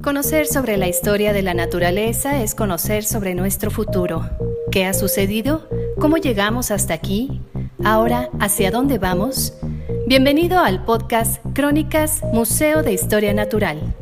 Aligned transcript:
Conocer 0.00 0.46
sobre 0.46 0.78
la 0.78 0.88
historia 0.88 1.32
de 1.32 1.42
la 1.42 1.54
naturaleza 1.54 2.42
es 2.42 2.54
conocer 2.54 3.04
sobre 3.04 3.34
nuestro 3.34 3.70
futuro. 3.70 4.28
¿Qué 4.72 4.86
ha 4.86 4.94
sucedido? 4.94 5.68
¿Cómo 6.00 6.16
llegamos 6.16 6.70
hasta 6.70 6.94
aquí? 6.94 7.42
Ahora, 7.84 8.30
¿hacia 8.40 8.70
dónde 8.70 8.98
vamos? 8.98 9.54
Bienvenido 10.08 10.58
al 10.58 10.84
podcast 10.84 11.44
Crónicas 11.52 12.22
Museo 12.32 12.82
de 12.82 12.94
Historia 12.94 13.34
Natural. 13.34 13.94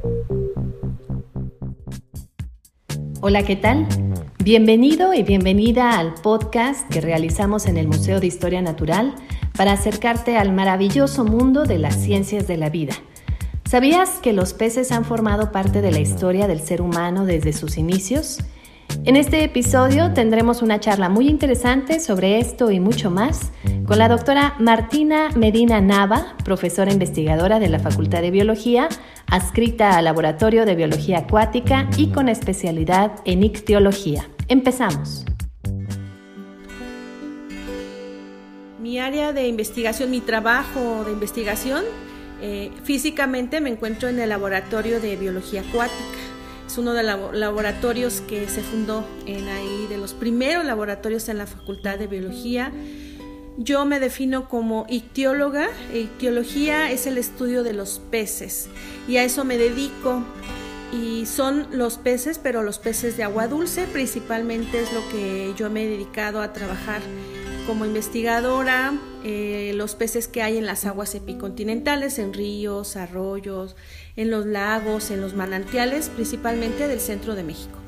Hola, 3.21 3.43
¿qué 3.43 3.57
tal? 3.57 3.87
Bienvenido 4.43 5.13
y 5.13 5.23
bienvenida 5.23 5.99
al 5.99 6.15
podcast 6.15 6.89
que 6.89 7.03
realizamos 7.03 7.67
en 7.67 7.77
el 7.77 7.89
Museo 7.89 8.21
de 8.21 8.29
Historia 8.29 8.63
Natural 8.63 9.15
para 9.55 9.73
acercarte 9.73 10.39
al 10.39 10.53
maravilloso 10.53 11.25
mundo 11.25 11.65
de 11.65 11.79
las 11.79 11.97
ciencias 11.97 12.47
de 12.47 12.57
la 12.57 12.71
vida. 12.71 12.95
¿Sabías 13.71 14.19
que 14.19 14.33
los 14.33 14.53
peces 14.53 14.91
han 14.91 15.05
formado 15.05 15.53
parte 15.53 15.81
de 15.81 15.93
la 15.93 16.01
historia 16.01 16.49
del 16.49 16.59
ser 16.59 16.83
humano 16.83 17.25
desde 17.25 17.53
sus 17.53 17.79
inicios? 17.79 18.39
En 19.05 19.15
este 19.15 19.45
episodio 19.45 20.13
tendremos 20.13 20.61
una 20.61 20.81
charla 20.81 21.09
muy 21.09 21.29
interesante 21.29 22.01
sobre 22.01 22.41
esto 22.41 22.73
y 22.73 22.81
mucho 22.81 23.13
más 23.13 23.53
con 23.87 23.99
la 23.99 24.09
doctora 24.09 24.57
Martina 24.59 25.29
Medina 25.37 25.81
Nava, 25.81 26.35
profesora 26.45 26.93
investigadora 26.93 27.61
de 27.61 27.69
la 27.69 27.79
Facultad 27.79 28.23
de 28.23 28.33
Biología, 28.33 28.89
adscrita 29.29 29.97
al 29.97 30.07
Laboratorio 30.07 30.67
de 30.67 30.75
Biología 30.75 31.19
Acuática 31.19 31.89
y 31.97 32.09
con 32.11 32.29
especialidad 32.29 33.21
en 33.25 33.45
ictiología. 33.45 34.29
Empezamos. 34.49 35.27
Mi 38.81 38.99
área 38.99 39.33
de 39.33 39.47
investigación, 39.47 40.11
mi 40.11 40.21
trabajo 40.21 41.05
de 41.05 41.13
investigación 41.13 41.85
eh, 42.41 42.71
físicamente 42.85 43.61
me 43.61 43.71
encuentro 43.71 44.09
en 44.09 44.19
el 44.19 44.29
laboratorio 44.29 45.01
de 45.01 45.17
biología 45.17 45.63
acuática. 45.63 46.19
Es 46.67 46.79
uno 46.79 46.93
de 46.93 47.03
los 47.03 47.35
laboratorios 47.35 48.21
que 48.23 48.49
se 48.49 48.63
fundó 48.63 49.05
en 49.27 49.49
ahí, 49.49 49.87
de 49.89 49.99
los 49.99 50.15
primeros 50.15 50.65
laboratorios 50.65 51.29
en 51.29 51.39
la 51.39 51.47
Facultad 51.47 51.99
de 51.99 52.07
Biología. 52.07 52.73
Yo 53.57 53.85
me 53.85 54.01
defino 54.01 54.49
como 54.49 54.87
ictióloga. 54.89 55.69
Ictiología 55.93 56.91
es 56.91 57.07
el 57.07 57.19
estudio 57.19 57.63
de 57.63 57.73
los 57.73 58.01
peces 58.11 58.69
y 59.09 59.17
a 59.17 59.25
eso 59.25 59.45
me 59.45 59.59
dedico. 59.59 60.23
Y 60.93 61.27
son 61.27 61.67
los 61.73 61.99
peces, 61.99 62.39
pero 62.39 62.63
los 62.63 62.79
peces 62.79 63.17
de 63.17 63.23
agua 63.23 63.47
dulce 63.47 63.87
principalmente 63.93 64.81
es 64.81 64.93
lo 64.93 65.09
que 65.09 65.53
yo 65.57 65.71
me 65.71 65.85
he 65.85 65.89
dedicado 65.89 66.41
a 66.41 66.53
trabajar 66.53 67.01
como 67.71 67.85
investigadora 67.85 68.95
eh, 69.23 69.71
los 69.77 69.95
peces 69.95 70.27
que 70.27 70.43
hay 70.43 70.59
en 70.59 70.67
las 70.67 70.87
aguas 70.87 71.15
epicontinentales, 71.15 72.19
en 72.19 72.35
ríos, 72.35 72.97
arroyos, 72.97 73.77
en 74.17 74.29
los 74.29 74.45
lagos, 74.45 75.13
en 75.13 75.21
los 75.21 75.35
manantiales, 75.35 76.09
principalmente 76.09 76.89
del 76.89 76.99
centro 76.99 77.37
de 77.37 77.45
México. 77.45 77.79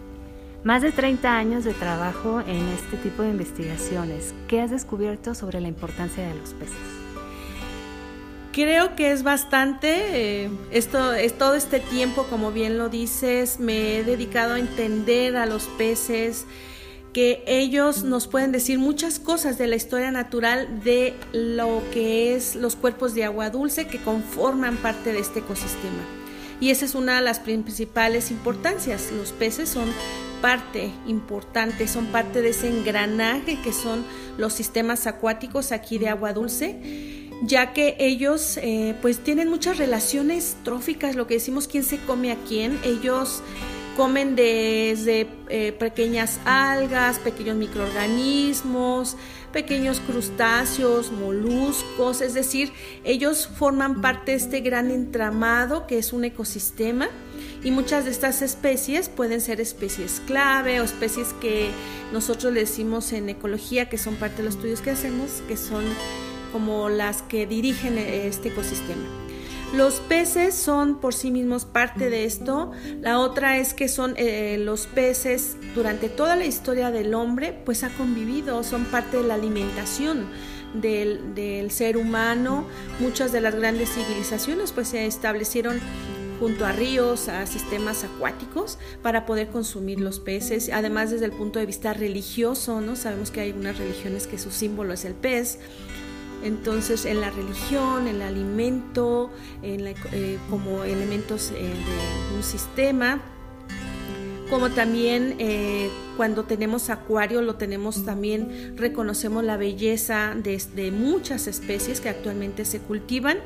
Más 0.63 0.83
de 0.83 0.93
30 0.93 1.37
años 1.37 1.65
de 1.65 1.75
trabajo 1.75 2.43
en 2.43 2.69
este 2.69 2.97
tipo 2.99 3.25
de 3.25 3.31
investigaciones. 3.31 4.33
¿Qué 4.47 4.61
has 4.61 4.71
descubierto 4.71 5.35
sobre 5.35 5.61
la 5.61 5.67
importancia 5.67 6.29
de 6.29 6.35
los 6.37 6.51
peces? 6.51 6.77
Creo 8.53 8.95
que 8.95 9.11
es 9.11 9.25
bastante, 9.25 10.45
eh, 10.45 10.51
esto 10.71 11.13
es 11.13 11.37
todo 11.37 11.57
este 11.57 11.81
tiempo, 11.81 12.25
como 12.31 12.53
bien 12.53 12.79
lo 12.79 12.89
dices, 12.89 13.59
me 13.59 13.97
he 13.97 14.05
dedicado 14.05 14.55
a 14.55 14.61
entender 14.61 15.37
a 15.37 15.45
los 15.47 15.65
peces, 15.77 16.47
que 17.13 17.43
ellos 17.47 18.05
nos 18.05 18.27
pueden 18.27 18.53
decir 18.53 18.79
muchas 18.79 19.19
cosas 19.19 19.59
de 19.59 19.67
la 19.67 19.77
historia 19.77 20.11
natural 20.11 20.83
de 20.83 21.15
lo 21.33 21.83
que 21.93 22.35
es 22.35 22.57
los 22.57 22.75
cuerpos 22.77 23.15
de 23.15 23.25
agua 23.25 23.51
dulce 23.51 23.87
que 23.87 23.99
conforman 23.99 24.77
parte 24.79 25.13
de 25.13 25.19
este 25.19 25.41
ecosistema. 25.41 26.03
Y 26.61 26.71
esa 26.71 26.85
es 26.85 26.95
una 26.95 27.17
de 27.17 27.23
las 27.23 27.41
principales 27.41 28.31
importancias. 28.31 29.11
Los 29.13 29.33
peces 29.33 29.69
son 29.69 29.89
parte 30.41 30.91
importante, 31.07 31.89
son 31.89 32.07
parte 32.07 32.41
de 32.41 32.51
ese 32.51 32.69
engranaje 32.69 33.59
que 33.63 33.73
son 33.73 34.05
los 34.39 34.53
sistemas 34.53 35.07
acuáticos 35.07 35.73
aquí 35.73 35.99
de 35.99 36.09
agua 36.09 36.33
dulce, 36.33 37.29
ya 37.43 37.73
que 37.73 37.97
ellos 37.99 38.59
eh, 38.59 38.95
pues 39.03 39.19
tienen 39.19 39.49
muchas 39.49 39.79
relaciones 39.79 40.57
tróficas, 40.63 41.17
lo 41.17 41.27
que 41.27 41.35
decimos 41.35 41.67
quién 41.67 41.85
se 41.85 41.99
come 41.99 42.31
a 42.31 42.37
quién. 42.49 42.79
Ellos 42.85 43.43
Comen 43.97 44.37
desde 44.37 45.29
eh, 45.49 45.73
pequeñas 45.73 46.41
algas, 46.47 47.19
pequeños 47.19 47.57
microorganismos, 47.57 49.17
pequeños 49.53 50.01
crustáceos, 50.01 51.13
moluscos, 51.13 52.23
es 52.23 52.33
decir, 52.33 52.73
ellos 53.05 53.47
forman 53.47 54.01
parte 54.01 54.33
de 54.33 54.39
este 54.39 54.61
gran 54.61 54.91
entramado 54.91 55.87
que 55.87 55.99
es 55.99 56.13
un 56.13 56.25
ecosistema 56.25 57.09
y 57.63 57.71
muchas 57.71 58.07
de 58.07 58.11
estas 58.11 58.41
especies 58.41 59.09
pueden 59.09 59.41
ser 59.41 59.61
especies 59.61 60.23
clave 60.27 60.81
o 60.81 60.85
especies 60.85 61.35
que 61.35 61.71
nosotros 62.13 62.53
le 62.53 62.61
decimos 62.61 63.13
en 63.13 63.29
ecología 63.29 63.89
que 63.89 63.99
son 63.99 64.17
parte 64.17 64.39
de 64.39 64.45
los 64.45 64.55
estudios 64.55 64.81
que 64.81 64.91
hacemos, 64.91 65.43
que 65.49 65.57
son 65.57 65.85
como 66.51 66.89
las 66.89 67.23
que 67.23 67.47
dirigen 67.47 67.99
este 67.99 68.49
ecosistema. 68.49 69.22
Los 69.75 70.01
peces 70.01 70.55
son 70.55 71.01
por 71.01 71.15
sí 71.15 71.31
mismos 71.31 71.65
parte 71.65 72.11
de 72.11 72.25
esto. 72.25 72.73
La 73.01 73.19
otra 73.19 73.59
es 73.59 73.73
que 73.73 73.89
son 73.89 74.15
eh, 74.19 74.59
los 74.59 74.87
peces 74.87 75.57
durante 75.75 76.11
toda 76.11 76.37
la 76.37 76.45
historia 76.45 76.91
del 76.91 77.15
hombre, 77.15 77.59
pues 77.65 77.83
ha 77.83 77.89
convivido, 77.91 78.63
son 78.65 78.85
parte 78.85 79.17
de 79.17 79.23
la 79.25 79.35
alimentación. 79.35 80.29
Del, 80.75 81.35
del 81.35 81.71
ser 81.71 81.99
humano, 81.99 82.67
muchas 82.99 83.31
de 83.31 83.43
las 83.43 83.55
grandes 83.55 83.91
civilizaciones 83.91 84.73
pues 84.73 84.89
se 84.89 85.05
establecieron 85.05 85.79
junto 86.41 86.65
a 86.65 86.73
ríos, 86.73 87.29
a 87.29 87.47
sistemas 87.47 88.05
acuáticos 88.05 88.79
para 89.01 89.27
poder 89.27 89.49
consumir 89.49 90.01
los 90.01 90.19
peces. 90.19 90.71
Además, 90.73 91.11
desde 91.11 91.27
el 91.27 91.33
punto 91.33 91.59
de 91.59 91.67
vista 91.67 91.93
religioso, 91.93 92.81
¿no? 92.81 92.97
Sabemos 92.97 93.31
que 93.31 93.43
hay 93.43 93.53
unas 93.53 93.77
religiones 93.77 94.27
que 94.27 94.39
su 94.39 94.51
símbolo 94.51 94.95
es 94.95 95.05
el 95.05 95.15
pez. 95.15 95.59
Entonces, 96.43 97.05
en 97.05 97.21
la 97.21 97.31
religión, 97.31 98.09
en 98.09 98.17
el 98.17 98.23
alimento, 98.23 99.31
eh, 99.63 100.39
como 100.51 100.85
elementos 100.85 101.53
eh, 101.53 101.63
de 101.63 102.37
un 102.37 102.43
sistema, 102.43 103.21
como 104.53 104.69
también 104.69 105.37
eh, 105.39 105.89
cuando 106.19 106.45
tenemos 106.45 106.91
acuario, 106.91 107.41
lo 107.41 107.55
tenemos 107.55 108.05
también, 108.05 108.77
reconocemos 108.77 109.43
la 109.45 109.57
belleza 109.57 110.35
de, 110.37 110.91
muchas 110.91 111.47
especies 111.47 112.01
que 112.01 112.11
actualmente 112.11 112.67
se 112.67 112.79
cultivan 112.79 113.39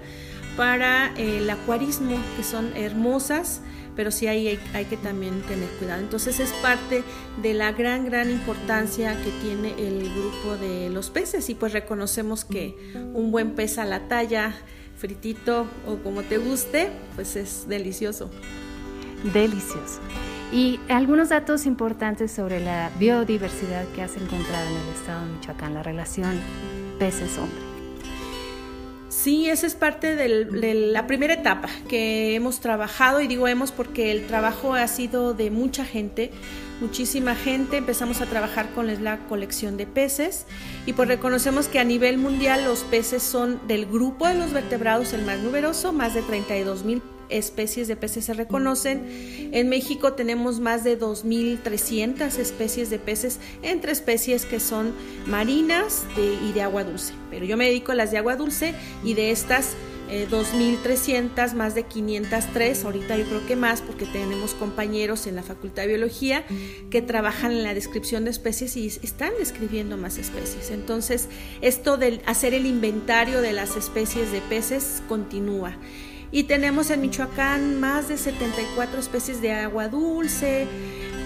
para 0.57 1.15
el 1.17 1.49
acuarismo, 1.49 2.17
que 2.37 2.43
son 2.43 2.77
hermosas 2.77 3.61
pero 3.97 4.11
sí 4.11 4.27
hay, 4.27 4.61
hay, 4.75 4.85
que 4.85 4.97
también 4.97 5.41
tener 5.43 5.69
cuidado. 5.79 6.01
Entonces 6.01 6.39
es 6.39 6.53
parte 6.55 7.03
de 7.43 7.55
la 7.55 7.73
gran, 7.73 8.05
gran 8.05 8.31
importancia 8.31 9.17
que 9.25 9.31
tiene 9.43 9.75
el 9.79 10.11
grupo 10.15 10.57
de 10.57 10.91
los 10.91 11.11
peces 11.11 11.49
y 11.49 11.55
pues 11.55 11.73
reconocemos 11.73 12.45
que 12.45 12.77
un 13.15 13.33
buen 13.33 13.55
pez 13.55 13.79
a 13.79 13.85
la 13.85 14.07
talla, 14.07 14.55
fritito 14.97 15.67
o 15.87 15.97
como 15.97 16.23
te 16.23 16.39
guste, 16.39 16.91
pues 17.15 17.37
es 17.37 17.67
delicioso. 17.69 18.31
Delicioso. 19.33 20.01
Y 20.53 20.79
algunos 20.89 21.31
datos 21.31 21.67
importantes 21.67 22.31
sobre 22.31 22.61
la 22.61 22.91
biodiversidad 22.99 23.85
que 23.95 24.03
has 24.03 24.17
encontrado 24.17 24.69
en 24.69 24.77
el 24.77 24.95
estado 24.95 25.27
de 25.27 25.33
Michoacán, 25.33 25.75
la 25.75 25.83
relación 25.83 26.39
peces-hombre. 26.99 27.66
Sí, 29.27 29.51
esa 29.51 29.67
es 29.67 29.75
parte 29.75 30.15
de 30.15 30.29
la 30.93 31.09
primera 31.09 31.35
etapa 31.35 31.69
que 31.89 32.37
hemos 32.37 32.61
trabajado 32.61 33.21
y 33.21 33.27
digo 33.27 33.49
hemos 33.49 33.73
porque 33.73 34.13
el 34.13 34.29
trabajo 34.29 34.75
ha 34.75 34.87
sido 34.87 35.35
de 35.35 35.51
mucha 35.51 35.85
gente, 35.85 36.31
muchísima 36.81 37.35
gente. 37.35 37.77
Empezamos 37.77 38.21
a 38.21 38.27
trabajar 38.27 38.71
con 38.71 38.87
la 39.03 39.19
colección 39.27 39.77
de 39.77 39.85
peces 39.89 40.47
y 40.87 40.93
pues 40.93 41.09
reconocemos 41.09 41.67
que 41.67 41.81
a 41.81 41.85
nivel 41.85 42.19
mundial 42.19 42.65
los 42.65 42.85
peces 42.85 43.21
son 43.21 43.59
del 43.67 43.87
grupo 43.87 44.29
de 44.29 44.37
los 44.37 44.53
vertebrados 44.53 45.13
el 45.13 45.23
más 45.23 45.41
numeroso, 45.41 45.93
más 45.93 46.15
de 46.15 46.23
32 46.23 46.85
mil 46.85 47.03
especies 47.29 47.89
de 47.89 47.97
peces 47.97 48.27
se 48.27 48.35
reconocen. 48.35 49.51
En 49.53 49.69
México 49.69 50.13
tenemos 50.15 50.61
más 50.61 50.85
de 50.85 50.99
2.300 50.99 52.39
especies 52.39 52.91
de 52.91 52.99
peces, 52.99 53.39
entre 53.63 53.93
especies 53.93 54.45
que 54.45 54.61
son 54.61 54.93
marinas 55.27 56.05
y 56.17 56.53
de 56.53 56.63
agua 56.63 56.85
dulce. 56.85 57.13
Pero 57.31 57.45
yo 57.45 57.57
me 57.57 57.67
dedico 57.67 57.93
a 57.93 57.95
las 57.95 58.11
de 58.11 58.19
agua 58.19 58.37
dulce 58.37 58.75
y 59.05 59.15
de 59.15 59.31
estas 59.31 59.77
2.300, 60.09 61.53
eh, 61.53 61.55
más 61.57 61.75
de 61.75 61.83
503, 61.83 62.85
ahorita 62.85 63.17
yo 63.17 63.25
creo 63.25 63.47
que 63.47 63.57
más 63.57 63.83
porque 63.83 64.07
tenemos 64.07 64.55
compañeros 64.55 65.27
en 65.27 65.35
la 65.35 65.43
Facultad 65.43 65.83
de 65.83 65.89
Biología 65.89 66.45
que 66.91 67.03
trabajan 67.03 67.53
en 67.53 67.65
la 67.65 67.75
descripción 67.75 68.25
de 68.25 68.31
especies 68.31 68.77
y 68.77 68.87
están 68.87 69.33
describiendo 69.39 69.97
más 69.97 70.19
especies. 70.19 70.71
Entonces, 70.71 71.29
esto 71.61 71.97
de 71.97 72.21
hacer 72.27 72.55
el 72.55 72.67
inventario 72.67 73.41
de 73.41 73.53
las 73.53 73.77
especies 73.77 74.31
de 74.31 74.41
peces 74.43 75.03
continúa. 75.09 75.77
Y 76.37 76.45
tenemos 76.45 76.91
en 76.91 77.01
Michoacán 77.01 77.81
más 77.81 78.09
de 78.09 78.19
74 78.19 79.01
especies 79.01 79.41
de 79.41 79.53
agua 79.53 79.89
dulce, 79.89 80.67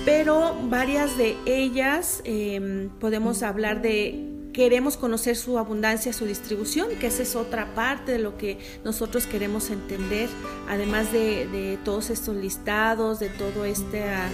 pero 0.04 0.56
varias 0.68 1.18
de 1.18 1.36
ellas 1.46 2.22
em, 2.22 2.90
podemos 2.90 3.42
hablar 3.42 3.82
de 3.82 4.24
queremos 4.52 4.96
conocer 4.96 5.34
su 5.34 5.58
abundancia, 5.58 6.12
su 6.12 6.26
distribución, 6.26 6.90
que 7.00 7.08
esa 7.08 7.24
es 7.24 7.34
otra 7.34 7.74
parte 7.74 8.12
de 8.12 8.18
lo 8.20 8.38
que 8.38 8.60
nosotros 8.84 9.26
queremos 9.26 9.70
entender, 9.70 10.28
además 10.68 11.12
de, 11.12 11.76
todos 11.84 12.10
estos 12.10 12.36
listados, 12.36 13.18
de 13.18 13.30
todo 13.30 13.64
este 13.64 14.04
ah, 14.04 14.28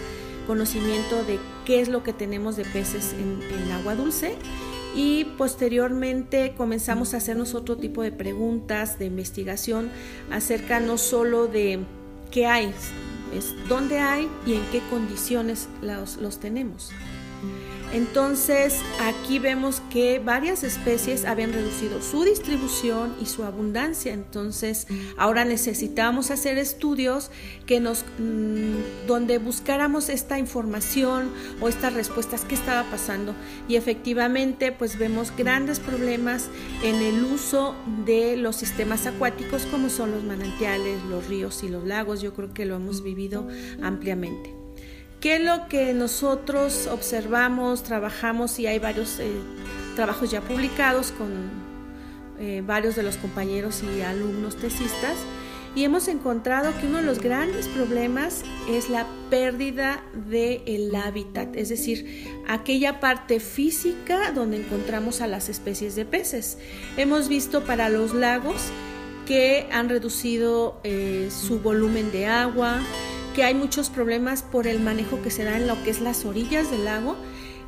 conocimiento 0.46 1.25
de 1.25 1.38
qué 1.64 1.81
es 1.81 1.88
lo 1.88 2.02
que 2.02 2.12
tenemos 2.12 2.55
de 2.55 2.67
peces 2.67 3.14
en, 3.14 3.40
en 3.50 3.73
agua 3.73 3.94
dulce 3.94 4.37
y 4.96 5.25
posteriormente 5.37 6.54
comenzamos 6.56 7.12
a 7.12 7.19
hacernos 7.19 7.54
otro 7.54 7.76
tipo 7.76 8.02
de 8.02 8.12
preguntas 8.12 8.98
de 8.98 9.04
investigación 9.04 9.90
acerca 10.32 10.81
no 10.81 10.96
solo 10.96 11.46
de 11.46 11.81
qué 12.31 12.46
hay, 12.46 12.72
es 13.34 13.54
dónde 13.69 13.98
hay 13.98 14.26
y 14.46 14.54
en 14.54 14.62
qué 14.72 14.81
condiciones 14.88 15.69
los, 15.82 16.16
los 16.16 16.40
tenemos. 16.40 16.93
Entonces 17.93 18.81
aquí 19.00 19.38
vemos 19.38 19.81
que 19.91 20.19
varias 20.19 20.65
especies 20.65 21.25
habían 21.25 21.53
reducido 21.53 22.03
su 22.03 22.25
distribución 22.25 23.15
y 23.21 23.27
su 23.27 23.44
abundancia. 23.44 24.12
Entonces 24.12 24.87
ahora 25.17 25.44
necesitamos 25.44 26.31
hacer 26.31 26.59
estudios 26.59 27.31
que 27.67 27.81
nos 27.81 28.05
mm, 28.19 29.06
donde 29.06 29.38
buscáramos 29.38 30.09
esta 30.09 30.38
información 30.38 31.31
o 31.61 31.69
estas 31.69 31.94
respuestas 31.94 32.44
qué 32.44 32.55
estaba 32.55 32.88
pasando 32.91 33.35
y 33.69 33.77
efectivamente 33.77 34.73
pues 34.73 34.99
vemos 34.99 35.33
grandes 35.37 35.81
problemas 35.81 36.49
en 36.83 36.97
el 36.97 37.25
uso 37.25 37.75
de 38.05 38.37
los 38.37 38.56
sistemas 38.56 39.06
acuáticos 39.06 39.67
como 39.67 39.91
son 39.91 40.11
los 40.11 40.25
manantiales, 40.25 41.03
los 41.05 41.29
ríos 41.29 41.62
y 41.62 41.69
los 41.69 41.85
lagos. 41.85 42.21
Yo 42.21 42.35
creo 42.35 42.53
que 42.53 42.67
lo 42.67 42.77
hemos 42.77 43.03
vivido 43.03 43.47
ampliamente. 43.83 44.65
¿Qué 45.26 45.34
es 45.34 45.43
lo 45.43 45.67
que 45.67 45.93
nosotros 45.93 46.87
observamos, 46.87 47.82
trabajamos 47.82 48.61
y 48.61 48.69
hay 48.69 48.78
varios 48.78 49.19
eh, 49.19 49.28
trabajos 49.96 50.31
ya 50.31 50.40
publicados 50.40 51.11
con 51.11 51.50
eh, 52.38 52.62
varios 52.64 52.94
de 52.94 53.02
los 53.02 53.17
compañeros 53.17 53.82
y 53.82 54.02
alumnos 54.02 54.55
tesistas? 54.55 55.17
Y 55.75 55.82
hemos 55.82 56.06
encontrado 56.06 56.73
que 56.81 56.87
uno 56.87 56.99
de 56.99 57.02
los 57.02 57.19
grandes 57.19 57.67
problemas 57.67 58.44
es 58.70 58.88
la 58.88 59.05
pérdida 59.28 60.00
del 60.14 60.94
hábitat, 60.94 61.56
es 61.56 61.70
decir, 61.70 62.25
aquella 62.46 63.00
parte 63.00 63.40
física 63.40 64.31
donde 64.31 64.58
encontramos 64.58 65.23
a 65.23 65.26
las 65.26 65.49
especies 65.49 65.96
de 65.96 66.05
peces. 66.05 66.56
Hemos 66.96 67.28
visto 67.28 67.64
para 67.64 67.88
los 67.88 68.14
lagos 68.14 68.70
que 69.26 69.67
han 69.73 69.88
reducido 69.88 70.81
eh, 70.84 71.31
su 71.32 71.58
volumen 71.58 72.12
de 72.12 72.26
agua, 72.26 72.81
que 73.37 73.44
hay 73.44 73.53
muchos 73.53 73.91
problemas 73.91 74.43
por 74.43 74.67
el 74.67 74.81
manejo 74.81 75.21
que 75.21 75.31
se 75.31 75.44
da 75.44 75.59
en 75.59 75.67
lo 75.67 75.81
que 75.85 75.91
es 75.91 76.00
las 76.00 76.25
orillas 76.25 76.71
del 76.71 76.87
lago 76.87 77.17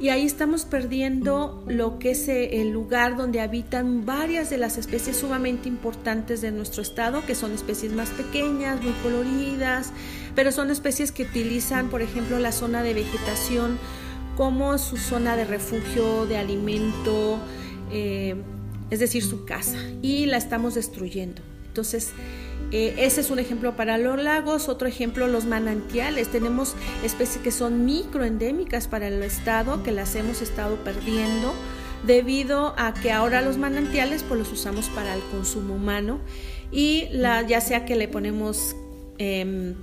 y 0.01 0.09
ahí 0.09 0.25
estamos 0.25 0.65
perdiendo 0.65 1.63
lo 1.69 1.99
que 1.99 2.13
es 2.13 2.27
eh, 2.29 2.63
el 2.63 2.71
lugar 2.71 3.19
donde 3.19 3.43
habitan 3.43 4.07
varias 4.07 4.49
de 4.49 4.57
las 4.57 4.79
especies 4.79 5.19
sumamente 5.19 5.69
importantes 5.69 6.41
de 6.41 6.53
nuestro 6.53 6.81
estado, 6.81 7.27
que 7.27 7.35
son 7.35 7.53
especies 7.53 7.93
más 7.93 8.09
pequeñas, 8.11 8.81
muy 8.83 8.93
coloridas, 9.03 9.93
pero 10.35 10.53
son 10.53 10.71
especies 10.71 11.13
que 11.13 11.25
utilizan, 11.25 11.91
por 11.91 12.01
ejemplo, 12.01 12.39
la 12.39 12.53
zona 12.53 12.83
de 12.83 12.95
vegetación 12.95 13.79
como 14.39 14.79
su 14.79 14.97
zona 14.97 15.37
de 15.37 15.45
refugio, 15.45 16.25
de 16.25 16.39
alimento, 16.39 17.41
eh, 17.93 18.37
es 18.89 19.01
decir, 19.01 19.23
su 19.23 19.45
casa, 19.45 19.77
y 20.01 20.25
la 20.25 20.39
estamos 20.39 20.77
destruyendo. 20.77 21.43
Entonces, 21.67 22.13
eh, 22.71 22.95
ese 22.99 23.21
es 23.23 23.31
un 23.31 23.39
ejemplo 23.39 23.77
para 23.77 23.99
los 23.99 24.21
lagos, 24.21 24.69
otro 24.69 24.89
ejemplo 24.89 25.27
los 25.27 25.47
manantiales. 25.47 26.29
Tenemos 26.29 26.75
especies 27.03 27.43
que 27.43 27.51
son 27.51 27.85
microendémicas 27.85 28.89
para 28.89 29.09
el 29.09 29.23
estado, 29.23 29.83
que 29.83 29.93
las 29.93 30.15
hemos 30.15 30.43
estado 30.43 30.77
perdiendo 30.85 31.55
debido 32.07 32.75
a 32.79 32.95
que 32.95 33.11
ahora 33.11 33.43
los 33.43 33.59
manantiales 33.59 34.23
pues 34.23 34.39
los 34.39 34.53
usamos 34.53 34.89
para 34.91 35.15
el 35.15 35.21
consumo 35.33 35.75
humano 35.75 36.21
y 36.71 37.09
la, 37.11 37.43
ya 37.43 37.61
sea 37.61 37.85
que 37.85 37.97
le 37.97 38.07
ponemos 38.07 38.77
em, 39.19 39.75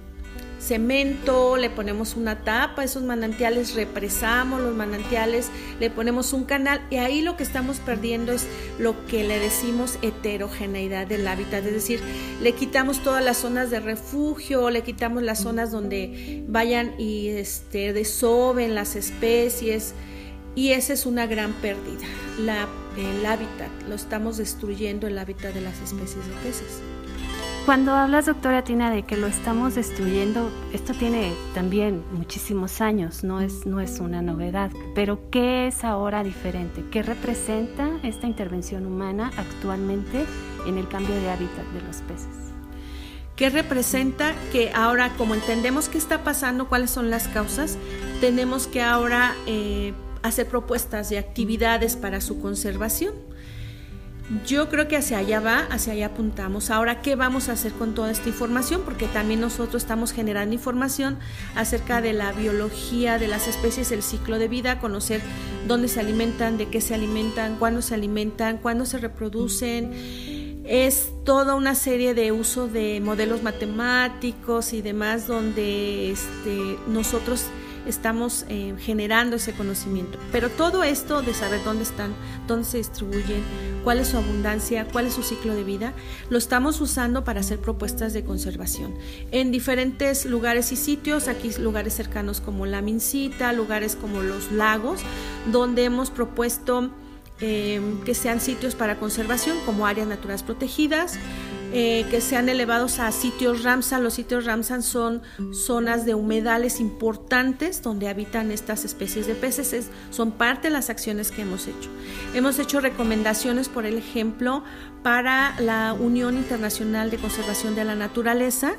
cemento, 0.66 1.58
le 1.58 1.70
ponemos 1.70 2.16
una 2.16 2.44
tapa, 2.44 2.84
esos 2.84 3.04
manantiales 3.04 3.76
represamos 3.76 4.62
los 4.62 4.76
manantiales, 4.76 5.50
le 5.80 5.90
ponemos 5.90 6.34
un 6.34 6.44
canal 6.44 6.82
y 6.90 6.98
ahí 6.98 7.22
lo 7.22 7.38
que 7.38 7.44
estamos 7.44 7.78
perdiendo 7.78 8.32
es 8.32 8.48
lo 8.80 9.06
que 9.06 9.24
le 9.24 9.40
decimos 9.40 10.00
heterogeneidad 10.02 11.08
del 11.08 11.28
hábitat, 11.28 11.66
es 11.66 11.74
decir, 11.74 12.02
le 12.42 12.54
quitamos 12.54 13.04
todas 13.04 13.24
las 13.24 13.38
zonas 13.38 13.70
de 13.70 13.80
refugio, 13.80 14.70
le 14.70 14.82
quitamos 14.82 15.24
las 15.24 15.42
zonas 15.42 15.72
donde 15.72 16.44
vayan 16.48 17.00
y 17.00 17.30
este, 17.30 17.94
desoben 17.94 18.74
las 18.74 18.96
especies 18.96 19.94
y 20.56 20.72
esa 20.72 20.94
es 20.94 21.06
una 21.06 21.28
gran 21.28 21.54
pérdida, 21.54 22.08
la, 22.40 22.68
el 22.98 23.26
hábitat, 23.26 23.70
lo 23.88 23.96
estamos 23.96 24.38
destruyendo 24.38 25.06
el 25.06 25.18
hábitat 25.20 25.54
de 25.54 25.62
las 25.62 25.80
especies 25.82 26.28
de 26.28 26.34
peces. 26.44 26.95
Cuando 27.66 27.96
hablas, 27.96 28.28
doctora 28.28 28.64
Tina, 28.64 28.92
de 28.92 29.02
que 29.02 29.18
lo 29.18 29.26
estamos 29.26 29.74
destruyendo, 29.74 30.52
esto 30.72 30.94
tiene 30.94 31.34
también 31.56 32.04
muchísimos 32.12 32.80
años, 32.80 33.24
no 33.24 33.42
es, 33.42 33.66
no 33.66 33.80
es 33.80 34.00
una 34.00 34.22
novedad, 34.22 34.70
pero 34.94 35.32
¿qué 35.32 35.66
es 35.66 35.84
ahora 35.84 36.24
diferente? 36.24 36.86
¿Qué 36.92 37.02
representa 37.02 37.90
esta 38.04 38.28
intervención 38.28 38.86
humana 38.86 39.32
actualmente 39.36 40.26
en 40.68 40.78
el 40.78 40.88
cambio 40.88 41.16
de 41.16 41.32
hábitat 41.32 41.66
de 41.74 41.82
los 41.82 41.98
peces? 42.04 42.54
¿Qué 43.36 43.50
representa 43.50 44.36
que 44.52 44.72
ahora, 44.72 45.10
como 45.18 45.34
entendemos 45.34 45.90
qué 45.90 45.98
está 45.98 46.24
pasando, 46.24 46.70
cuáles 46.70 46.92
son 46.92 47.10
las 47.10 47.28
causas, 47.28 47.80
tenemos 48.22 48.68
que 48.68 48.84
ahora 48.84 49.34
eh, 49.48 49.96
hacer 50.22 50.48
propuestas 50.48 51.10
de 51.10 51.18
actividades 51.18 51.96
para 51.96 52.22
su 52.22 52.40
conservación? 52.40 53.16
Yo 54.44 54.70
creo 54.70 54.88
que 54.88 54.98
hacia 54.98 55.20
allá 55.20 55.40
va, 55.40 55.60
hacia 55.70 55.94
allá 55.94 56.08
apuntamos. 56.08 56.72
Ahora, 56.72 57.02
¿qué 57.04 57.16
vamos 57.16 57.48
a 57.48 57.52
hacer 57.52 57.74
con 57.74 57.94
toda 57.94 58.10
esta 58.10 58.28
información? 58.28 58.82
Porque 58.84 59.06
también 59.06 59.40
nosotros 59.40 59.84
estamos 59.84 60.14
generando 60.14 60.56
información 60.56 61.20
acerca 61.56 62.02
de 62.02 62.14
la 62.14 62.32
biología 62.32 63.20
de 63.20 63.28
las 63.28 63.48
especies, 63.48 63.92
el 63.92 64.02
ciclo 64.02 64.40
de 64.40 64.48
vida, 64.48 64.80
conocer 64.80 65.22
dónde 65.68 65.88
se 65.88 66.00
alimentan, 66.00 66.58
de 66.58 66.70
qué 66.70 66.82
se 66.82 66.96
alimentan, 66.96 67.58
cuándo 67.58 67.84
se 67.84 67.94
alimentan, 67.94 68.58
cuándo 68.58 68.86
se 68.86 68.98
reproducen. 68.98 69.92
Es 70.66 71.12
toda 71.24 71.54
una 71.54 71.76
serie 71.76 72.16
de 72.16 72.32
uso 72.32 72.68
de 72.68 73.02
modelos 73.02 73.44
matemáticos 73.44 74.74
y 74.74 74.82
demás 74.82 75.28
donde 75.28 76.10
este, 76.10 76.80
nosotros 76.88 77.46
estamos 77.86 78.46
eh, 78.50 78.76
generando 78.80 79.36
ese 79.36 79.54
conocimiento. 79.54 80.18
Pero 80.32 80.50
todo 80.50 80.84
esto 80.84 81.22
de 81.22 81.34
saber 81.34 81.64
dónde 81.64 81.84
están, 81.84 82.14
dónde 82.48 82.66
se 82.66 82.78
distribuyen, 82.78 83.44
cuál 83.84 84.00
es 84.00 84.10
su 84.10 84.18
abundancia, 84.18 84.88
cuál 84.92 85.08
es 85.08 85.14
su 85.14 85.24
ciclo 85.24 85.54
de 85.54 85.64
vida, 85.64 85.94
lo 86.30 86.38
estamos 86.38 86.82
usando 86.82 87.24
para 87.24 87.40
hacer 87.40 87.60
propuestas 87.60 88.14
de 88.14 88.24
conservación 88.24 88.94
en 89.32 89.52
diferentes 89.52 90.26
lugares 90.26 90.72
y 90.72 90.76
sitios, 90.76 91.28
aquí 91.28 91.52
lugares 91.60 91.94
cercanos 91.94 92.42
como 92.42 92.66
la 92.66 92.82
Mincita, 92.82 93.54
lugares 93.54 93.96
como 93.96 94.22
los 94.22 94.52
lagos, 94.52 95.02
donde 95.52 95.84
hemos 95.84 96.10
propuesto 96.10 96.90
eh, 97.42 97.82
que 98.06 98.16
sean 98.16 98.40
sitios 98.40 98.76
para 98.76 98.98
conservación 98.98 99.58
como 99.66 99.86
áreas 99.86 100.08
naturales 100.08 100.42
protegidas, 100.42 101.20
eh, 101.78 102.06
que 102.10 102.22
sean 102.22 102.48
elevados 102.48 103.00
a 103.00 103.12
sitios 103.12 103.64
Ramsar. 103.64 104.00
Los 104.00 104.14
sitios 104.14 104.46
Ramsar 104.46 104.82
son 104.82 105.22
zonas 105.52 106.06
de 106.06 106.16
humedales 106.16 106.80
importantes 106.80 107.82
donde 107.82 108.08
habitan 108.08 108.50
estas 108.52 108.86
especies 108.86 109.28
de 109.28 109.36
peces. 109.36 109.90
son 110.10 110.32
parte 110.32 110.70
de 110.70 110.74
las 110.74 110.90
acciones 110.90 111.32
que 111.32 111.42
hemos 111.42 111.68
hecho. 111.68 111.90
Hemos 112.34 112.60
hecho 112.60 112.80
recomendaciones, 112.80 113.68
por 113.68 113.86
ejemplo, 113.86 114.64
para 115.04 115.60
la 115.60 115.92
Unión 115.92 116.38
Internacional 116.38 117.12
de 117.12 117.18
Conservación 117.18 117.76
de 117.76 117.84
la 117.84 117.96
Naturaleza, 117.96 118.76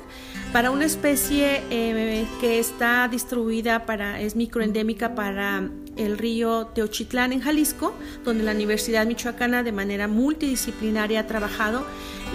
para 0.51 0.71
una 0.71 0.85
especie 0.85 1.61
eh, 1.69 2.25
que 2.41 2.57
está 2.57 3.07
distribuida 3.09 3.85
para, 3.85 4.19
es 4.19 4.35
microendémica 4.35 5.13
para 5.13 5.69
el 5.97 6.17
río 6.17 6.67
Teochitlán 6.67 7.33
en 7.33 7.41
Jalisco, 7.41 7.93
donde 8.23 8.43
la 8.43 8.51
Universidad 8.51 9.05
Michoacana 9.05 9.63
de 9.63 9.71
manera 9.71 10.07
multidisciplinaria 10.07 11.21
ha 11.21 11.27
trabajado 11.27 11.85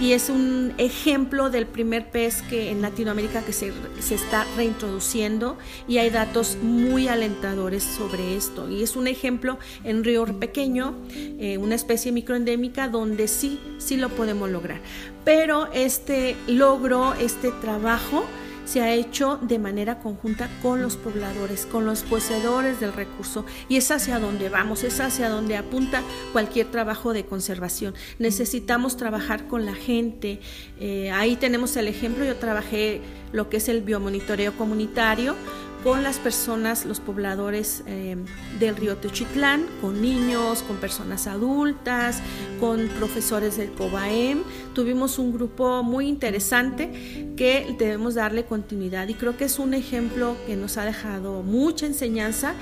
y 0.01 0.13
es 0.13 0.29
un 0.29 0.73
ejemplo 0.77 1.49
del 1.49 1.67
primer 1.67 2.09
pez 2.09 2.41
que 2.41 2.71
en 2.71 2.81
Latinoamérica 2.81 3.43
que 3.43 3.53
se, 3.53 3.71
se, 3.99 4.15
está 4.15 4.45
reintroduciendo 4.55 5.57
y 5.87 5.99
hay 5.99 6.09
datos 6.09 6.57
muy 6.61 7.07
alentadores 7.07 7.83
sobre 7.83 8.35
esto. 8.35 8.69
Y 8.69 8.83
es 8.83 8.95
un 8.95 9.07
ejemplo 9.07 9.59
en 9.83 10.03
Río 10.03 10.25
Pequeño, 10.25 10.95
eh, 11.13 11.57
una 11.57 11.75
especie 11.75 12.11
microendémica 12.11 12.87
donde 12.87 13.27
sí, 13.27 13.59
sí 13.77 13.97
lo 13.97 14.09
podemos 14.09 14.49
lograr. 14.49 14.79
Pero 15.25 15.71
este 15.73 16.35
logro, 16.47 17.13
este 17.13 17.51
trabajo, 17.51 18.25
se 18.65 18.81
ha 18.81 18.93
hecho 18.93 19.39
de 19.41 19.59
manera 19.59 19.99
conjunta 19.99 20.49
con 20.61 20.81
los 20.81 20.97
pobladores, 20.97 21.65
con 21.65 21.85
los 21.85 22.03
poseedores 22.03 22.79
del 22.79 22.93
recurso 22.93 23.45
y 23.69 23.77
es 23.77 23.91
hacia 23.91 24.19
donde 24.19 24.49
vamos, 24.49 24.83
es 24.83 24.99
hacia 24.99 25.29
donde 25.29 25.57
apunta 25.57 26.01
cualquier 26.31 26.67
trabajo 26.71 27.13
de 27.13 27.25
conservación. 27.25 27.93
Necesitamos 28.19 28.97
trabajar 28.97 29.47
con 29.47 29.65
la 29.65 29.75
gente. 29.75 30.39
Eh, 30.79 31.11
ahí 31.11 31.35
tenemos 31.35 31.75
el 31.77 31.87
ejemplo, 31.87 32.25
yo 32.25 32.35
trabajé 32.37 33.01
lo 33.31 33.49
que 33.49 33.57
es 33.57 33.69
el 33.69 33.81
biomonitoreo 33.81 34.53
comunitario 34.57 35.35
con 35.83 36.01
las 36.01 36.17
personas, 36.17 36.85
los 36.85 36.99
pobladores 36.99 37.83
eh, 37.85 38.15
del 38.59 38.75
río 38.75 38.97
Teochitlán, 38.97 39.65
con 39.81 40.01
niños, 40.01 40.63
con 40.63 40.77
personas 40.77 41.27
adultas, 41.27 42.21
con 42.59 42.87
profesores 42.97 43.57
del 43.57 43.71
COBAEM. 43.71 44.43
Tuvimos 44.73 45.19
un 45.19 45.33
grupo 45.33 45.83
muy 45.83 46.07
interesante 46.07 47.33
que 47.35 47.75
debemos 47.77 48.15
darle 48.15 48.45
continuidad 48.45 49.07
y 49.09 49.13
creo 49.13 49.35
que 49.35 49.45
es 49.45 49.59
un 49.59 49.73
ejemplo 49.73 50.37
que 50.47 50.55
nos 50.55 50.77
ha 50.77 50.85
dejado 50.85 51.43
mucha 51.43 51.85
enseñanza 51.85 52.53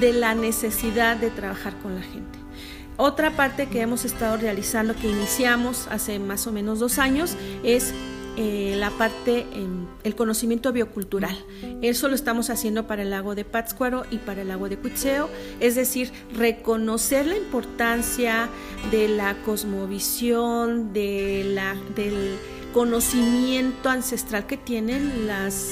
de 0.00 0.12
la 0.12 0.34
necesidad 0.34 1.16
de 1.16 1.30
trabajar 1.30 1.78
con 1.80 1.94
la 1.94 2.02
gente. 2.02 2.38
Otra 2.96 3.36
parte 3.36 3.66
que 3.66 3.80
hemos 3.80 4.04
estado 4.04 4.36
realizando, 4.36 4.94
que 4.94 5.08
iniciamos 5.08 5.88
hace 5.90 6.18
más 6.18 6.46
o 6.46 6.52
menos 6.52 6.78
dos 6.78 6.98
años, 6.98 7.36
es 7.64 7.92
eh, 8.36 8.74
la 8.78 8.90
parte, 8.90 9.46
el 10.02 10.14
conocimiento 10.16 10.72
biocultural. 10.72 11.36
Eso 11.82 12.08
lo 12.08 12.14
estamos 12.14 12.50
haciendo 12.50 12.86
para 12.86 13.02
el 13.02 13.10
lago 13.10 13.34
de 13.34 13.44
Pátzcuaro 13.44 14.04
y 14.10 14.18
para 14.18 14.42
el 14.42 14.48
lago 14.48 14.68
de 14.68 14.76
Cuitzeo, 14.76 15.30
es 15.60 15.74
decir, 15.74 16.10
reconocer 16.34 17.26
la 17.26 17.36
importancia 17.36 18.48
de 18.90 19.08
la 19.08 19.34
cosmovisión, 19.44 20.92
de 20.92 21.44
la, 21.54 21.76
del 21.94 22.36
conocimiento 22.72 23.88
ancestral 23.88 24.46
que 24.46 24.56
tienen 24.56 25.26
las 25.26 25.70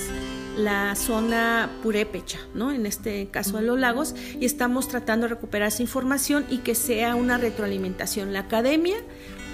la 0.57 0.95
zona 0.97 1.71
purépecha, 1.83 2.38
¿no? 2.54 2.73
en 2.73 2.85
este 2.85 3.28
caso 3.31 3.57
de 3.57 3.62
los 3.62 3.78
lagos, 3.78 4.14
y 4.38 4.45
estamos 4.45 4.87
tratando 4.87 5.26
de 5.26 5.35
recuperar 5.35 5.69
esa 5.69 5.83
información 5.83 6.45
y 6.50 6.59
que 6.59 6.75
sea 6.75 7.14
una 7.14 7.38
retroalimentación. 7.38 8.33
La 8.33 8.40
academia 8.40 8.97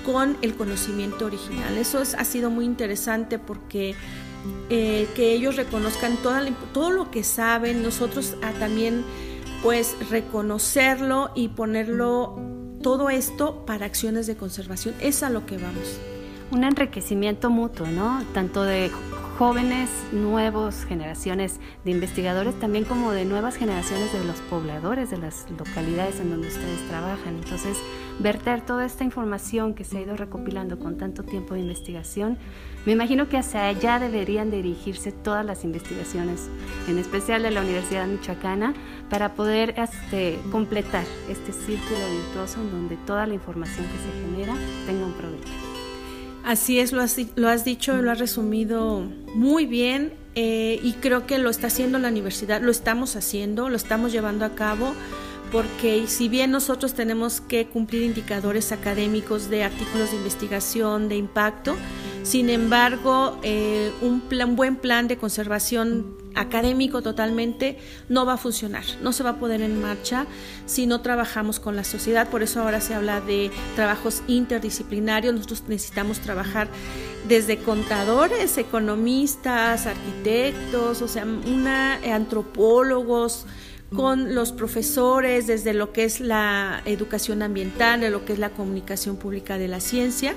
con 0.05 0.37
el 0.43 0.55
conocimiento 0.55 1.27
original. 1.27 1.77
Eso 1.77 1.99
ha 2.01 2.25
sido 2.25 2.51
muy 2.51 2.65
interesante 2.65 3.39
porque 3.39 3.95
eh, 4.71 5.09
que 5.15 5.33
ellos 5.33 5.57
reconozcan 5.57 6.17
toda 6.19 6.45
todo 6.73 6.91
lo 6.91 7.11
que 7.11 7.25
saben, 7.25 7.83
nosotros 7.83 8.37
ah, 8.43 8.53
también 8.59 9.05
pues 9.63 9.97
reconocerlo 10.11 11.31
y 11.35 11.49
ponerlo 11.49 12.39
todo 12.83 13.11
esto 13.11 13.67
para 13.67 13.87
acciones 13.87 14.27
de 14.27 14.37
conservación. 14.37 14.95
Es 15.01 15.23
a 15.23 15.31
lo 15.31 15.47
que 15.47 15.59
vamos. 15.59 15.99
Un 16.51 16.65
enriquecimiento 16.65 17.51
mutuo, 17.51 17.87
¿no? 17.89 18.23
Tanto 18.33 18.63
de 18.63 18.91
jóvenes, 19.39 19.89
nuevas 20.11 20.85
generaciones 20.85 21.61
de 21.85 21.93
investigadores, 21.93 22.59
también 22.59 22.85
como 22.85 23.13
de 23.13 23.25
nuevas 23.25 23.55
generaciones 23.55 24.13
de 24.13 24.25
los 24.25 24.41
pobladores 24.41 25.11
de 25.11 25.19
las 25.19 25.47
localidades 25.57 26.19
en 26.19 26.31
donde 26.31 26.49
ustedes 26.49 26.89
trabajan. 26.89 27.37
Entonces, 27.37 27.79
verter 28.19 28.67
toda 28.67 28.85
esta 28.85 29.05
información 29.05 29.75
que 29.75 29.85
se 29.85 29.99
ha 29.99 30.01
ido 30.01 30.17
recopilando 30.17 30.81
con 30.81 30.99
tanto 30.99 31.23
tiempo 31.23 31.55
de 31.55 31.61
investigación, 31.61 32.37
me 32.85 32.93
imagino 32.95 33.29
que 33.29 33.39
hacia 33.39 33.69
allá 33.69 34.01
deberían 34.01 34.51
dirigirse 34.51 35.13
todas 35.13 35.47
las 35.47 35.63
investigaciones, 35.63 36.51
en 36.89 36.99
especial 36.99 37.45
de 37.45 37.53
la 37.53 37.61
Universidad 37.61 38.09
Michoacana, 38.09 38.75
para 39.09 39.35
poder 39.35 39.75
este, 39.79 40.41
completar 40.51 41.05
este 41.29 41.53
círculo 41.53 42.01
virtuoso 42.25 42.61
en 42.61 42.73
donde 42.73 42.97
toda 43.07 43.25
la 43.29 43.35
información 43.35 43.87
que 43.87 43.99
se 43.99 44.21
genera 44.21 44.55
tenga 44.85 45.07
un 45.07 45.13
provecho. 45.13 45.68
Así 46.49 46.81
es, 46.81 46.93
lo 46.93 47.03
has, 47.03 47.19
lo 47.37 47.51
has 47.51 47.67
dicho, 47.67 48.01
lo 48.01 48.11
has 48.11 48.19
resumido 48.19 49.01
muy 49.35 49.67
bien 49.67 50.15
eh, 50.35 50.81
y 50.83 50.95
creo 50.95 51.27
que 51.27 51.37
lo 51.37 51.51
está 51.51 51.67
haciendo 51.67 51.99
la 51.99 52.09
universidad, 52.09 52.63
lo 52.63 52.71
estamos 52.71 53.17
haciendo, 53.17 53.69
lo 53.69 53.77
estamos 53.77 54.13
llevando 54.13 54.47
a 54.47 54.55
cabo 54.55 54.95
porque 55.53 56.07
si 56.07 56.31
bien 56.31 56.51
nosotros 56.51 56.95
tenemos 56.95 57.43
que 57.43 57.67
cumplir 57.67 58.03
indicadores 58.03 58.73
académicos 58.73 59.51
de 59.51 59.63
artículos 59.63 60.11
de 60.11 60.17
investigación, 60.17 61.11
de 61.11 61.17
impacto, 61.17 61.77
sin 62.23 62.49
embargo, 62.49 63.39
eh, 63.43 63.93
un, 64.01 64.23
plan, 64.23 64.57
buen 64.57 64.77
plan 64.77 65.07
de 65.07 65.19
conservación 65.19 66.17
académico 66.35 67.03
totalmente 67.03 67.79
no 68.09 68.25
va 68.27 68.35
a 68.35 68.37
funcionar, 68.37 68.85
no 69.03 69.13
se 69.13 69.23
va 69.23 69.31
a 69.31 69.39
poner 69.39 69.61
en 69.61 69.81
marcha 69.81 70.27
si 70.67 70.87
no 70.87 71.01
trabajamos 71.01 71.61
con 71.61 71.77
la 71.77 71.85
sociedad. 71.85 72.29
Por 72.29 72.43
eso 72.43 72.63
ahora 72.63 72.81
se 72.81 72.95
habla 72.95 73.21
de 73.21 73.51
trabajos 73.77 74.23
interdisciplinarios. 74.27 75.35
Nosotros 75.35 75.65
necesitamos 75.69 76.21
trabajar 76.21 76.69
desde 77.29 77.59
contadores, 77.59 78.57
economistas, 78.59 79.87
arquitectos, 79.87 81.03
o 81.03 81.09
sea, 81.09 81.25
una, 81.25 81.95
antropólogos, 82.15 83.47
con 83.95 84.35
los 84.35 84.53
profesores 84.53 85.47
desde 85.47 85.73
lo 85.73 85.93
que 85.93 86.05
es 86.05 86.21
la 86.21 86.83
educación 86.85 87.43
ambiental, 87.43 88.01
de 88.01 88.11
lo 88.11 88.25
que 88.25 88.35
es 88.35 88.39
la 88.39 88.51
comunicación 88.51 89.17
pública 89.17 89.57
de 89.59 89.69
la 89.69 89.81
ciencia. 89.81 90.35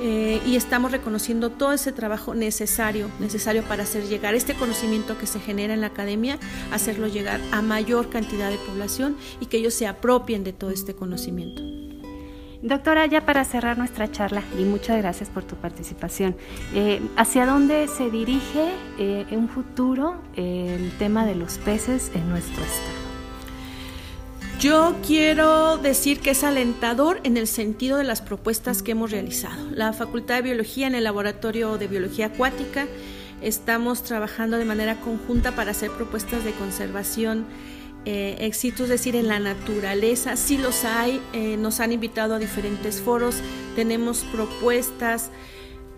Eh, 0.00 0.40
y 0.44 0.56
estamos 0.56 0.92
reconociendo 0.92 1.50
todo 1.50 1.72
ese 1.72 1.92
trabajo 1.92 2.34
necesario, 2.34 3.10
necesario 3.20 3.62
para 3.62 3.84
hacer 3.84 4.04
llegar 4.04 4.34
este 4.34 4.54
conocimiento 4.54 5.16
que 5.18 5.26
se 5.26 5.40
genera 5.40 5.74
en 5.74 5.80
la 5.80 5.88
academia, 5.88 6.38
hacerlo 6.72 7.06
llegar 7.06 7.40
a 7.52 7.62
mayor 7.62 8.10
cantidad 8.10 8.50
de 8.50 8.58
población 8.58 9.16
y 9.40 9.46
que 9.46 9.58
ellos 9.58 9.74
se 9.74 9.86
apropien 9.86 10.44
de 10.44 10.52
todo 10.52 10.70
este 10.70 10.94
conocimiento. 10.94 11.62
Doctora, 12.62 13.04
ya 13.04 13.26
para 13.26 13.44
cerrar 13.44 13.76
nuestra 13.76 14.10
charla, 14.10 14.42
y 14.58 14.64
muchas 14.64 14.96
gracias 14.96 15.28
por 15.28 15.44
tu 15.44 15.54
participación, 15.54 16.34
eh, 16.74 17.02
¿hacia 17.14 17.44
dónde 17.44 17.88
se 17.88 18.10
dirige 18.10 18.72
eh, 18.98 19.26
en 19.30 19.38
un 19.38 19.48
futuro 19.50 20.16
el 20.34 20.90
tema 20.98 21.26
de 21.26 21.34
los 21.34 21.58
peces 21.58 22.10
en 22.14 22.28
nuestro 22.30 22.64
estado? 22.64 22.93
Yo 24.60 24.96
quiero 25.06 25.76
decir 25.76 26.20
que 26.20 26.30
es 26.30 26.42
alentador 26.42 27.20
en 27.24 27.36
el 27.36 27.46
sentido 27.46 27.98
de 27.98 28.04
las 28.04 28.22
propuestas 28.22 28.82
que 28.82 28.92
hemos 28.92 29.10
realizado. 29.10 29.70
La 29.70 29.92
Facultad 29.92 30.36
de 30.36 30.42
Biología 30.42 30.86
en 30.86 30.94
el 30.94 31.04
Laboratorio 31.04 31.76
de 31.76 31.86
Biología 31.88 32.26
Acuática 32.26 32.86
estamos 33.42 34.02
trabajando 34.04 34.56
de 34.56 34.64
manera 34.64 35.00
conjunta 35.00 35.54
para 35.54 35.72
hacer 35.72 35.90
propuestas 35.90 36.44
de 36.44 36.52
conservación 36.52 37.46
eh, 38.06 38.36
es 38.40 38.88
decir, 38.88 39.16
en 39.16 39.28
la 39.28 39.38
naturaleza. 39.38 40.36
Sí 40.36 40.58
los 40.58 40.84
hay, 40.84 41.20
eh, 41.32 41.56
nos 41.56 41.80
han 41.80 41.92
invitado 41.92 42.34
a 42.34 42.38
diferentes 42.38 43.00
foros, 43.00 43.36
tenemos 43.76 44.24
propuestas 44.32 45.30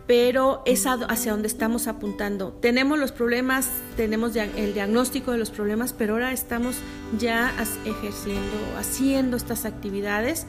pero 0.06 0.62
es 0.66 0.86
hacia 0.86 1.32
donde 1.32 1.48
estamos 1.48 1.88
apuntando. 1.88 2.52
Tenemos 2.52 2.98
los 2.98 3.12
problemas, 3.12 3.68
tenemos 3.96 4.36
el 4.36 4.75
diagnóstico 4.75 5.32
de 5.32 5.38
los 5.38 5.50
problemas, 5.50 5.92
pero 5.92 6.14
ahora 6.14 6.32
estamos 6.32 6.76
ya 7.18 7.52
ejerciendo, 7.84 8.56
haciendo 8.78 9.36
estas 9.36 9.64
actividades. 9.64 10.46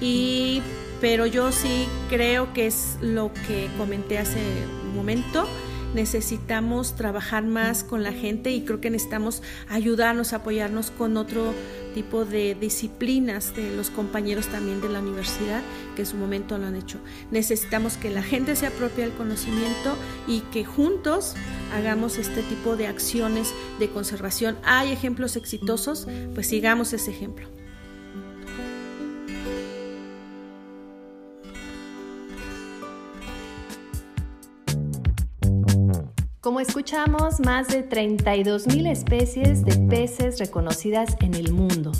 Y, 0.00 0.62
pero 1.00 1.26
yo 1.26 1.52
sí 1.52 1.86
creo 2.08 2.52
que 2.52 2.66
es 2.66 2.96
lo 3.00 3.32
que 3.46 3.68
comenté 3.78 4.18
hace 4.18 4.40
un 4.84 4.94
momento 4.94 5.46
necesitamos 5.98 6.94
trabajar 6.94 7.44
más 7.44 7.82
con 7.82 8.04
la 8.04 8.12
gente 8.12 8.52
y 8.52 8.60
creo 8.60 8.80
que 8.80 8.88
necesitamos 8.88 9.42
ayudarnos, 9.68 10.32
apoyarnos 10.32 10.92
con 10.92 11.16
otro 11.16 11.52
tipo 11.92 12.24
de 12.24 12.54
disciplinas 12.54 13.56
de 13.56 13.74
los 13.74 13.90
compañeros 13.90 14.46
también 14.46 14.80
de 14.80 14.88
la 14.88 15.00
universidad 15.00 15.60
que 15.96 16.02
en 16.02 16.06
su 16.06 16.16
momento 16.16 16.56
lo 16.56 16.66
han 16.68 16.76
hecho. 16.76 17.00
Necesitamos 17.32 17.96
que 17.96 18.10
la 18.10 18.22
gente 18.22 18.54
se 18.54 18.68
apropie 18.68 19.04
del 19.04 19.16
conocimiento 19.16 19.96
y 20.28 20.42
que 20.52 20.64
juntos 20.64 21.34
hagamos 21.74 22.16
este 22.16 22.42
tipo 22.44 22.76
de 22.76 22.86
acciones 22.86 23.52
de 23.80 23.90
conservación. 23.90 24.56
Hay 24.62 24.92
ejemplos 24.92 25.34
exitosos, 25.34 26.06
pues 26.32 26.46
sigamos 26.46 26.92
ese 26.92 27.10
ejemplo. 27.10 27.57
Como 36.40 36.60
escuchamos, 36.60 37.40
más 37.40 37.66
de 37.66 37.88
32.000 37.88 38.88
especies 38.88 39.64
de 39.64 39.76
peces 39.88 40.38
reconocidas 40.38 41.16
en 41.20 41.34
el 41.34 41.52
mundo. 41.52 41.90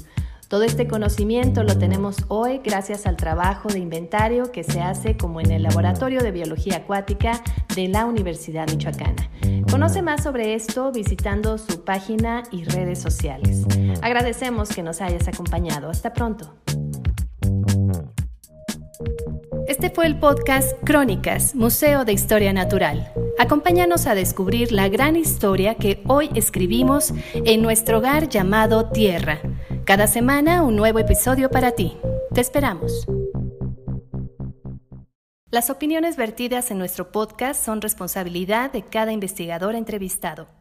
Todo 0.47 0.63
este 0.63 0.87
conocimiento 0.87 1.65
lo 1.65 1.77
tenemos 1.77 2.19
hoy 2.29 2.61
gracias 2.63 3.07
al 3.07 3.17
trabajo 3.17 3.69
de 3.69 3.81
inventario 3.81 4.53
que 4.53 4.63
se 4.63 4.81
hace 4.81 5.17
como 5.17 5.41
en 5.41 5.51
el 5.51 5.65
Laboratorio 5.65 6.21
de 6.21 6.31
Biología 6.31 6.77
Acuática 6.77 7.43
de 7.75 7.89
la 7.89 8.07
Universidad 8.07 8.69
Michoacana. 8.71 9.29
Conoce 9.71 10.03
más 10.03 10.23
sobre 10.23 10.55
esto 10.55 10.93
visitando 10.93 11.59
su 11.59 11.85
página 11.85 12.45
y 12.53 12.63
redes 12.63 13.01
sociales. 13.01 13.65
Agradecemos 14.03 14.69
que 14.69 14.85
nos 14.85 15.01
hayas 15.01 15.27
acompañado. 15.27 15.91
Hasta 15.91 16.13
pronto. 16.13 16.55
Este 19.67 19.91
fue 19.91 20.07
el 20.07 20.19
podcast 20.19 20.73
Crónicas, 20.85 21.57
Museo 21.57 22.05
de 22.05 22.13
Historia 22.13 22.53
Natural. 22.53 23.13
Acompáñanos 23.39 24.09
a 24.09 24.17
descubrir 24.17 24.73
la 24.73 24.89
gran 24.89 25.15
historia 25.15 25.77
que 25.77 26.03
hoy 26.09 26.29
escribimos 26.35 27.15
en 27.35 27.63
nuestro 27.63 27.99
hogar 27.99 28.29
llamado 28.29 28.91
Tierra. 28.91 29.41
Cada 29.85 30.09
semana 30.09 30.63
un 30.65 30.75
nuevo 30.75 30.99
episodio 30.99 31.49
para 31.49 31.71
ti. 31.71 31.97
Te 32.35 32.41
esperamos. 32.41 33.07
Las 35.53 35.71
opiniones 35.71 36.17
vertidas 36.17 36.73
en 36.73 36.79
nuestro 36.79 37.13
podcast 37.13 37.65
son 37.65 37.81
responsabilidad 37.81 38.73
de 38.73 38.83
cada 38.83 39.13
investigador 39.13 39.77
entrevistado. 39.77 40.58